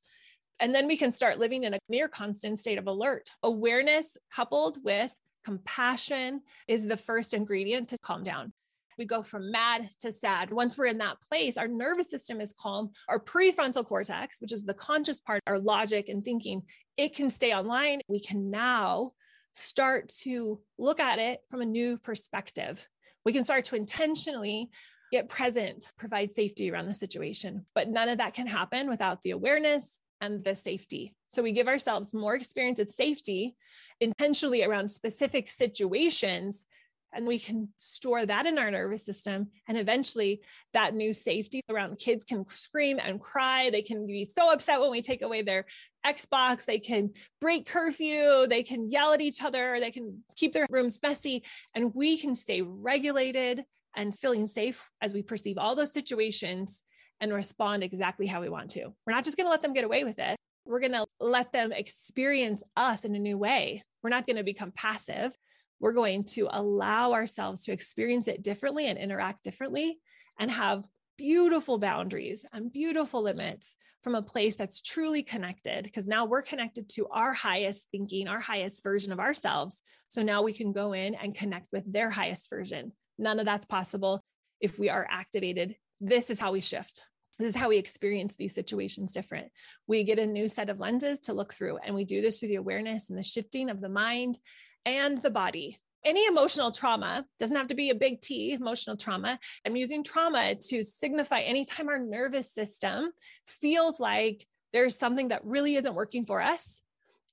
[0.60, 3.30] And then we can start living in a near constant state of alert.
[3.44, 5.14] Awareness coupled with
[5.46, 8.52] compassion is the first ingredient to calm down.
[9.00, 10.52] We go from mad to sad.
[10.52, 12.92] Once we're in that place, our nervous system is calm.
[13.08, 16.64] Our prefrontal cortex, which is the conscious part, our logic and thinking,
[16.98, 18.02] it can stay online.
[18.10, 19.14] We can now
[19.54, 22.86] start to look at it from a new perspective.
[23.24, 24.70] We can start to intentionally
[25.14, 27.66] get present, provide safety around the situation.
[27.74, 31.16] But none of that can happen without the awareness and the safety.
[31.30, 33.56] So we give ourselves more experience of safety
[34.02, 36.66] intentionally around specific situations.
[37.13, 39.48] And we can store that in our nervous system.
[39.67, 40.41] And eventually,
[40.74, 43.69] that new safety around kids can scream and cry.
[43.72, 45.65] They can be so upset when we take away their
[46.06, 46.65] Xbox.
[46.65, 48.48] They can break curfew.
[48.48, 49.80] They can yell at each other.
[49.80, 51.43] They can keep their rooms messy.
[51.74, 53.63] And we can stay regulated
[53.95, 56.84] and feeling safe as we perceive all those situations
[57.19, 58.93] and respond exactly how we want to.
[59.06, 60.38] We're not just going to let them get away with it.
[60.65, 63.84] We're going to let them experience us in a new way.
[64.04, 65.36] We're not going to become passive.
[65.80, 70.00] We're going to allow ourselves to experience it differently and interact differently
[70.39, 70.86] and have
[71.18, 76.88] beautiful boundaries and beautiful limits from a place that's truly connected because now we're connected
[76.89, 79.82] to our highest thinking, our highest version of ourselves.
[80.08, 82.94] So now we can go in and connect with their highest version.
[83.18, 84.22] None of that's possible
[84.62, 85.76] if we are activated.
[86.00, 87.04] This is how we shift.
[87.38, 89.50] This is how we experience these situations different.
[89.88, 92.50] We get a new set of lenses to look through, and we do this through
[92.50, 94.38] the awareness and the shifting of the mind
[94.86, 95.80] and the body.
[96.06, 99.38] Any emotional trauma doesn't have to be a big T, emotional trauma.
[99.65, 103.12] I'm using trauma to signify anytime our nervous system
[103.46, 106.82] feels like there's something that really isn't working for us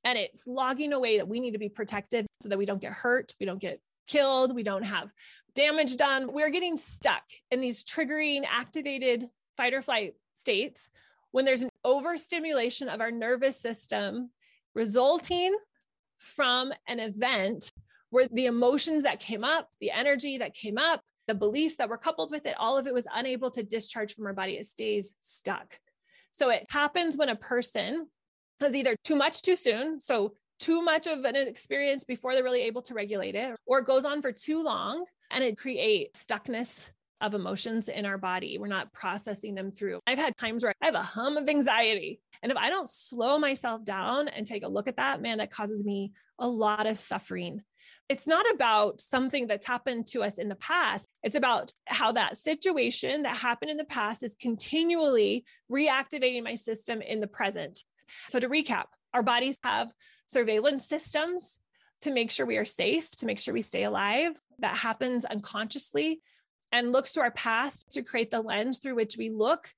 [0.04, 2.92] and it's logging away that we need to be protected so that we don't get
[2.92, 5.12] hurt, we don't get killed, we don't have
[5.54, 6.32] damage done.
[6.32, 10.90] We're getting stuck in these triggering, activated fight or flight states
[11.32, 14.30] when there's an overstimulation of our nervous system
[14.74, 15.56] resulting
[16.26, 17.72] from an event
[18.10, 21.98] where the emotions that came up, the energy that came up, the beliefs that were
[21.98, 24.52] coupled with it, all of it was unable to discharge from our body.
[24.52, 25.78] It stays stuck.
[26.32, 28.08] So it happens when a person
[28.60, 30.00] has either too much too soon.
[30.00, 33.86] So too much of an experience before they're really able to regulate it, or it
[33.86, 36.88] goes on for too long and it creates stuckness
[37.20, 38.58] of emotions in our body.
[38.58, 40.00] We're not processing them through.
[40.06, 42.20] I've had times where I have a hum of anxiety.
[42.46, 45.50] And if I don't slow myself down and take a look at that, man, that
[45.50, 47.62] causes me a lot of suffering.
[48.09, 51.09] It's not about something that's happened to us in the past.
[51.24, 57.02] It's about how that situation that happened in the past is continually reactivating my system
[57.02, 57.82] in the present.
[58.28, 59.92] So, to recap, our bodies have
[60.28, 61.59] surveillance systems
[62.02, 64.40] to make sure we are safe, to make sure we stay alive.
[64.61, 66.20] That happens unconsciously
[66.70, 69.74] and looks to our past to create the lens through which we look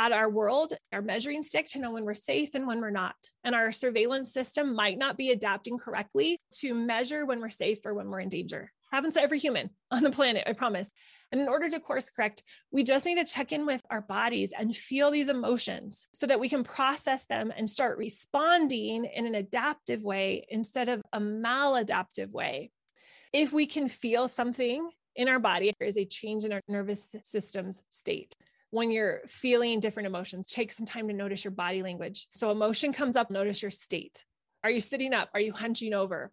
[0.00, 3.16] at our world, our measuring stick to know when we're safe and when we're not.
[3.44, 7.94] And our surveillance system might not be adapting correctly to measure when we're safe or
[7.94, 10.90] when we're in danger happens to every human on the planet, I promise.
[11.32, 14.52] And in order to course correct, we just need to check in with our bodies
[14.56, 19.34] and feel these emotions so that we can process them and start responding in an
[19.34, 22.72] adaptive way instead of a maladaptive way.
[23.32, 27.14] If we can feel something in our body, there is a change in our nervous
[27.22, 28.34] system's state.
[28.70, 32.28] When you're feeling different emotions, take some time to notice your body language.
[32.34, 34.24] So, emotion comes up, notice your state.
[34.62, 35.30] Are you sitting up?
[35.34, 36.30] Are you hunching over?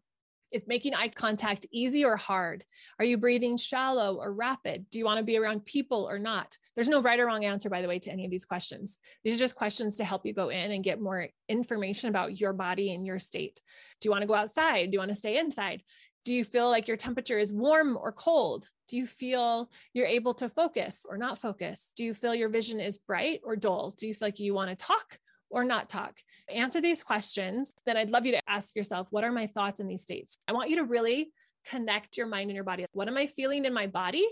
[0.52, 2.64] Is making eye contact easy or hard?
[3.00, 4.90] Are you breathing shallow or rapid?
[4.90, 6.58] Do you want to be around people or not?
[6.74, 8.98] There's no right or wrong answer, by the way, to any of these questions.
[9.24, 12.54] These are just questions to help you go in and get more information about your
[12.54, 13.60] body and your state.
[14.00, 14.86] Do you want to go outside?
[14.86, 15.84] Do you want to stay inside?
[16.24, 18.70] Do you feel like your temperature is warm or cold?
[18.88, 21.92] Do you feel you're able to focus or not focus?
[21.96, 23.92] Do you feel your vision is bright or dull?
[23.92, 25.20] Do you feel like you want to talk
[25.50, 26.18] or not talk?
[26.50, 27.74] Answer these questions.
[27.86, 30.38] Then I'd love you to ask yourself, what are my thoughts in these states?
[30.48, 31.32] I want you to really
[31.70, 32.86] connect your mind and your body.
[32.94, 34.26] What am I feeling in my body?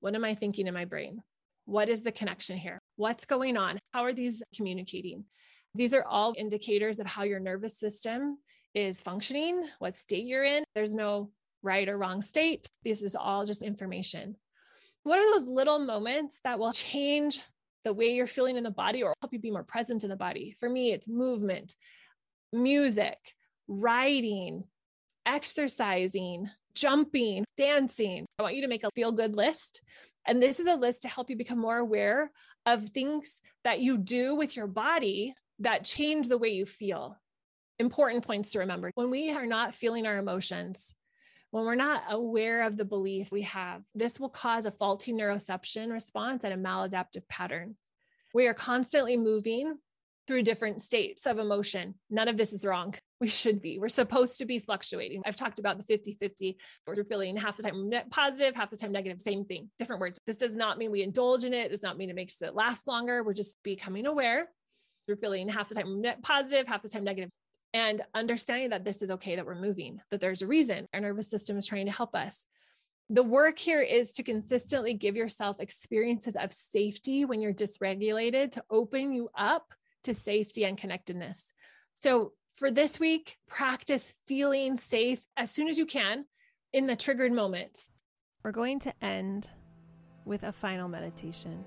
[0.00, 1.22] What am I thinking in my brain?
[1.64, 2.78] What is the connection here?
[2.96, 3.78] What's going on?
[3.92, 5.24] How are these communicating?
[5.74, 8.38] These are all indicators of how your nervous system
[8.74, 10.64] is functioning, what state you're in.
[10.74, 11.30] There's no
[11.66, 12.66] right or wrong state.
[12.84, 14.36] This is all just information.
[15.02, 17.40] What are those little moments that will change
[17.86, 20.16] the way you're feeling in the body or help you be more present in the
[20.16, 20.56] body.
[20.58, 21.72] For me, it's movement,
[22.52, 23.16] music,
[23.68, 24.64] writing,
[25.24, 28.26] exercising, jumping, dancing.
[28.40, 29.82] I want you to make a feel good list.
[30.26, 32.32] And this is a list to help you become more aware
[32.66, 37.16] of things that you do with your body that change the way you feel.
[37.78, 38.90] Important points to remember.
[38.96, 40.92] When we are not feeling our emotions,
[41.50, 45.90] when we're not aware of the beliefs we have, this will cause a faulty neuroception
[45.90, 47.76] response and a maladaptive pattern.
[48.34, 49.78] We are constantly moving
[50.26, 51.94] through different states of emotion.
[52.10, 52.94] None of this is wrong.
[53.18, 53.78] We should be.
[53.78, 55.22] We're supposed to be fluctuating.
[55.24, 56.58] I've talked about the 50 50.
[56.86, 60.20] We're feeling half the time positive, half the time negative, same thing, different words.
[60.26, 61.64] This does not mean we indulge in it.
[61.64, 63.24] It does not mean it makes it last longer.
[63.24, 64.50] We're just becoming aware.
[65.08, 67.30] We're feeling half the time positive, half the time negative
[67.74, 71.28] and understanding that this is okay that we're moving, that there's a reason our nervous
[71.28, 72.46] system is trying to help us.
[73.08, 78.64] The work here is to consistently give yourself experiences of safety when you're dysregulated to
[78.70, 81.52] open you up to safety and connectedness.
[81.94, 86.24] So, for this week, practice feeling safe as soon as you can
[86.72, 87.90] in the triggered moments.
[88.42, 89.50] We're going to end
[90.24, 91.64] with a final meditation.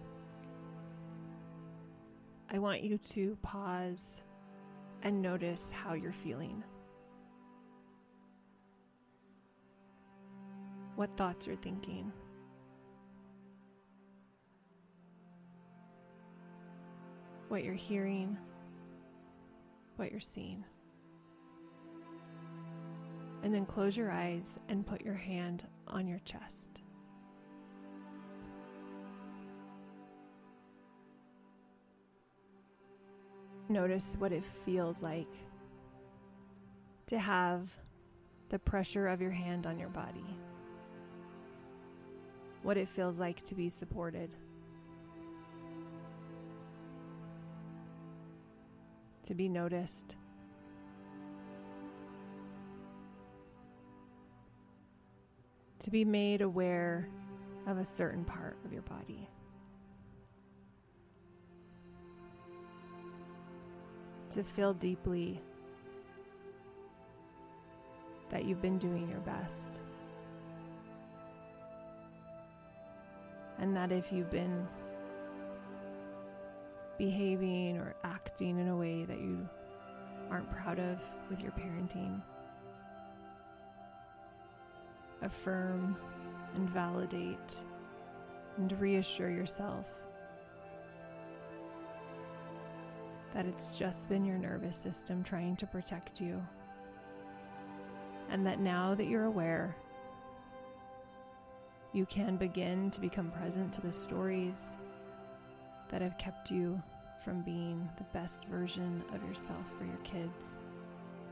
[2.52, 4.22] I want you to pause
[5.04, 6.64] and notice how you're feeling.
[10.96, 12.12] What thoughts you're thinking.
[17.48, 18.38] What you're hearing.
[19.96, 20.66] What you're seeing.
[23.44, 26.82] And then close your eyes and put your hand on your chest.
[33.70, 35.28] Notice what it feels like
[37.06, 37.70] to have
[38.50, 40.26] the pressure of your hand on your body.
[42.64, 44.32] What it feels like to be supported.
[49.26, 50.16] To be noticed.
[55.82, 57.08] To be made aware
[57.68, 59.30] of a certain part of your body.
[64.32, 65.42] To feel deeply
[68.30, 69.80] that you've been doing your best.
[73.58, 74.68] And that if you've been
[76.98, 79.48] behaving or acting in a way that you
[80.30, 82.22] aren't proud of with your parenting,
[85.22, 85.98] affirm
[86.56, 87.58] and validate
[88.58, 90.02] and reassure yourself
[93.34, 96.46] that it's just been your nervous system trying to protect you.
[98.30, 99.76] And that now that you're aware,
[101.94, 104.76] you can begin to become present to the stories
[105.90, 106.82] that have kept you
[107.24, 110.60] from being the best version of yourself for your kids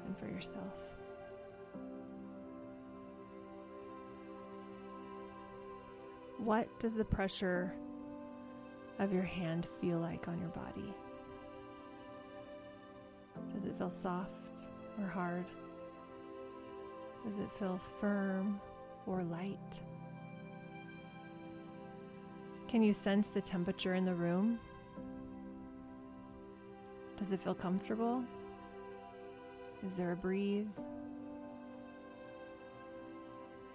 [0.06, 0.74] and for yourself.
[6.40, 7.74] What does the pressure
[9.00, 10.94] of your hand feel like on your body?
[13.58, 14.68] Does it feel soft
[15.02, 15.46] or hard?
[17.26, 18.62] Does it feel firm
[19.08, 19.82] or light?
[22.68, 24.60] Can you sense the temperature in the room?
[27.18, 28.24] Does it feel comfortable?
[29.88, 30.86] Is there a breeze?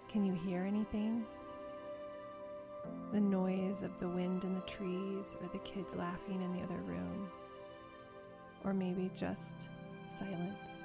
[0.07, 1.25] Can you hear anything?
[3.11, 6.81] The noise of the wind in the trees or the kids laughing in the other
[6.83, 7.29] room?
[8.63, 9.69] Or maybe just
[10.07, 10.83] silence.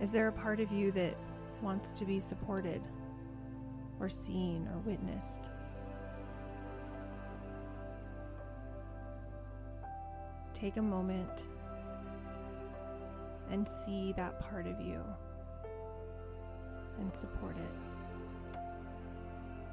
[0.00, 1.14] Is there a part of you that
[1.60, 2.80] wants to be supported
[3.98, 5.50] or seen or witnessed?
[10.54, 11.44] Take a moment
[13.50, 15.02] and see that part of you
[16.98, 18.58] and support it.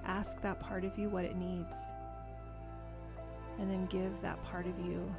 [0.06, 1.90] Ask that part of you what it needs,
[3.60, 5.14] and then give that part of you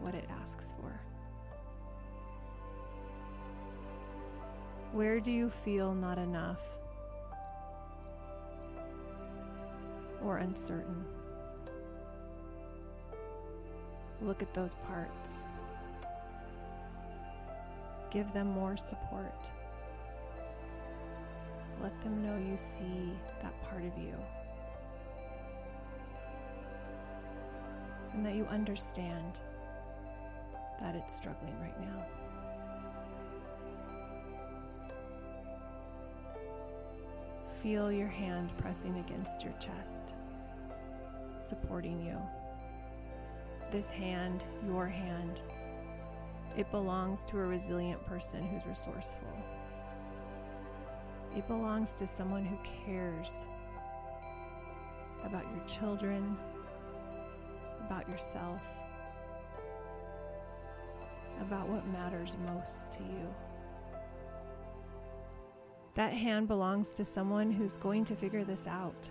[0.00, 1.00] what it asks for.
[4.92, 6.60] Where do you feel not enough
[10.22, 11.04] or uncertain?
[14.22, 15.44] Look at those parts.
[18.10, 19.50] Give them more support.
[21.82, 24.14] Let them know you see that part of you.
[28.16, 29.42] And that you understand
[30.80, 32.06] that it's struggling right now.
[37.62, 40.14] Feel your hand pressing against your chest,
[41.40, 42.16] supporting you.
[43.70, 45.42] This hand, your hand,
[46.56, 49.28] it belongs to a resilient person who's resourceful.
[51.36, 52.56] It belongs to someone who
[52.86, 53.44] cares
[55.22, 56.38] about your children,
[57.86, 58.62] about yourself,
[61.40, 63.34] about what matters most to you.
[65.94, 69.10] That hand belongs to someone who's going to figure this out,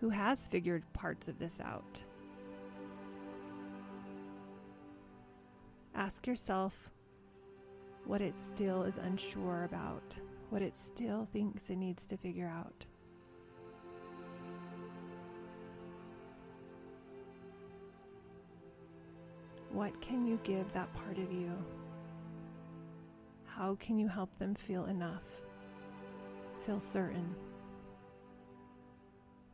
[0.00, 2.02] who has figured parts of this out.
[5.94, 6.90] Ask yourself
[8.04, 10.16] what it still is unsure about,
[10.50, 12.86] what it still thinks it needs to figure out.
[19.82, 21.50] What can you give that part of you?
[23.46, 25.24] How can you help them feel enough?
[26.60, 27.34] Feel certain?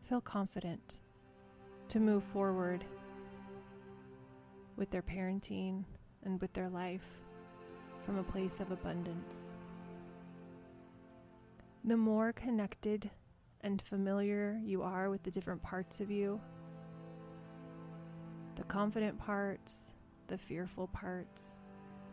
[0.03, 1.01] Feel confident
[1.89, 2.85] to move forward
[4.77, 5.85] with their parenting
[6.23, 7.09] and with their life
[8.05, 9.49] from a place of abundance.
[11.85, 13.09] The more connected
[13.63, 16.39] and familiar you are with the different parts of you,
[18.57, 19.95] the confident parts,
[20.29, 21.57] the fearful parts,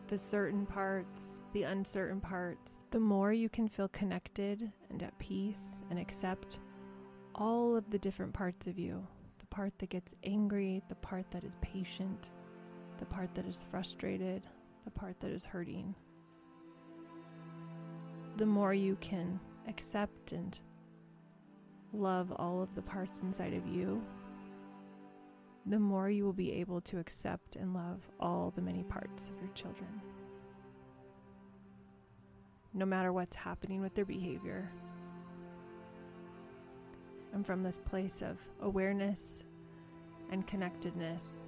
[0.08, 5.84] the certain parts, the uncertain parts, the more you can feel connected and at peace
[5.90, 6.58] and accept
[7.34, 9.06] all of the different parts of you
[9.38, 12.30] the part that gets angry, the part that is patient,
[12.98, 14.42] the part that is frustrated,
[14.84, 15.94] the part that is hurting.
[18.36, 19.38] The more you can
[19.68, 20.58] accept and
[21.92, 24.02] love all of the parts inside of you,
[25.66, 29.40] the more you will be able to accept and love all the many parts of
[29.40, 30.00] your children.
[32.72, 34.70] No matter what's happening with their behavior.
[37.32, 39.44] And from this place of awareness
[40.30, 41.46] and connectedness,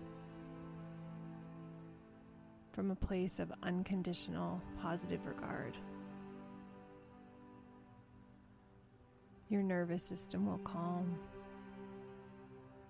[2.73, 5.77] from a place of unconditional positive regard.
[9.49, 11.19] Your nervous system will calm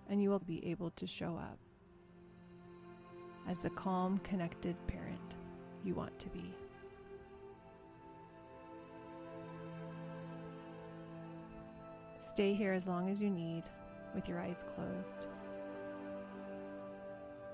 [0.09, 1.59] and you will be able to show up
[3.49, 5.37] as the calm, connected parent
[5.85, 6.53] you want to be.
[12.19, 13.65] Stay here as long as you need
[14.15, 15.27] with your eyes closed.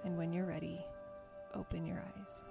[0.04, 0.84] And when you're ready,
[1.54, 2.44] open your eyes.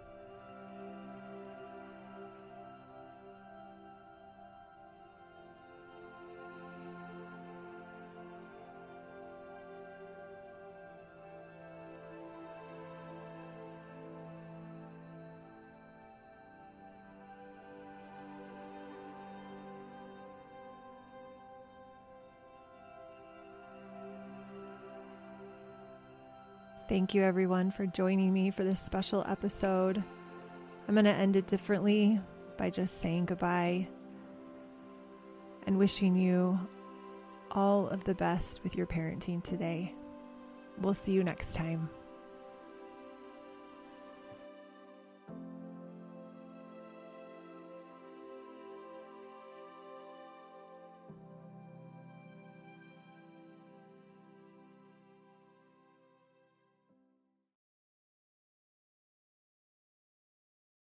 [26.93, 30.03] Thank you, everyone, for joining me for this special episode.
[30.87, 32.21] I'm going to end it differently
[32.55, 33.87] by just saying goodbye
[35.65, 36.59] and wishing you
[37.49, 39.91] all of the best with your parenting today.
[40.77, 41.89] We'll see you next time.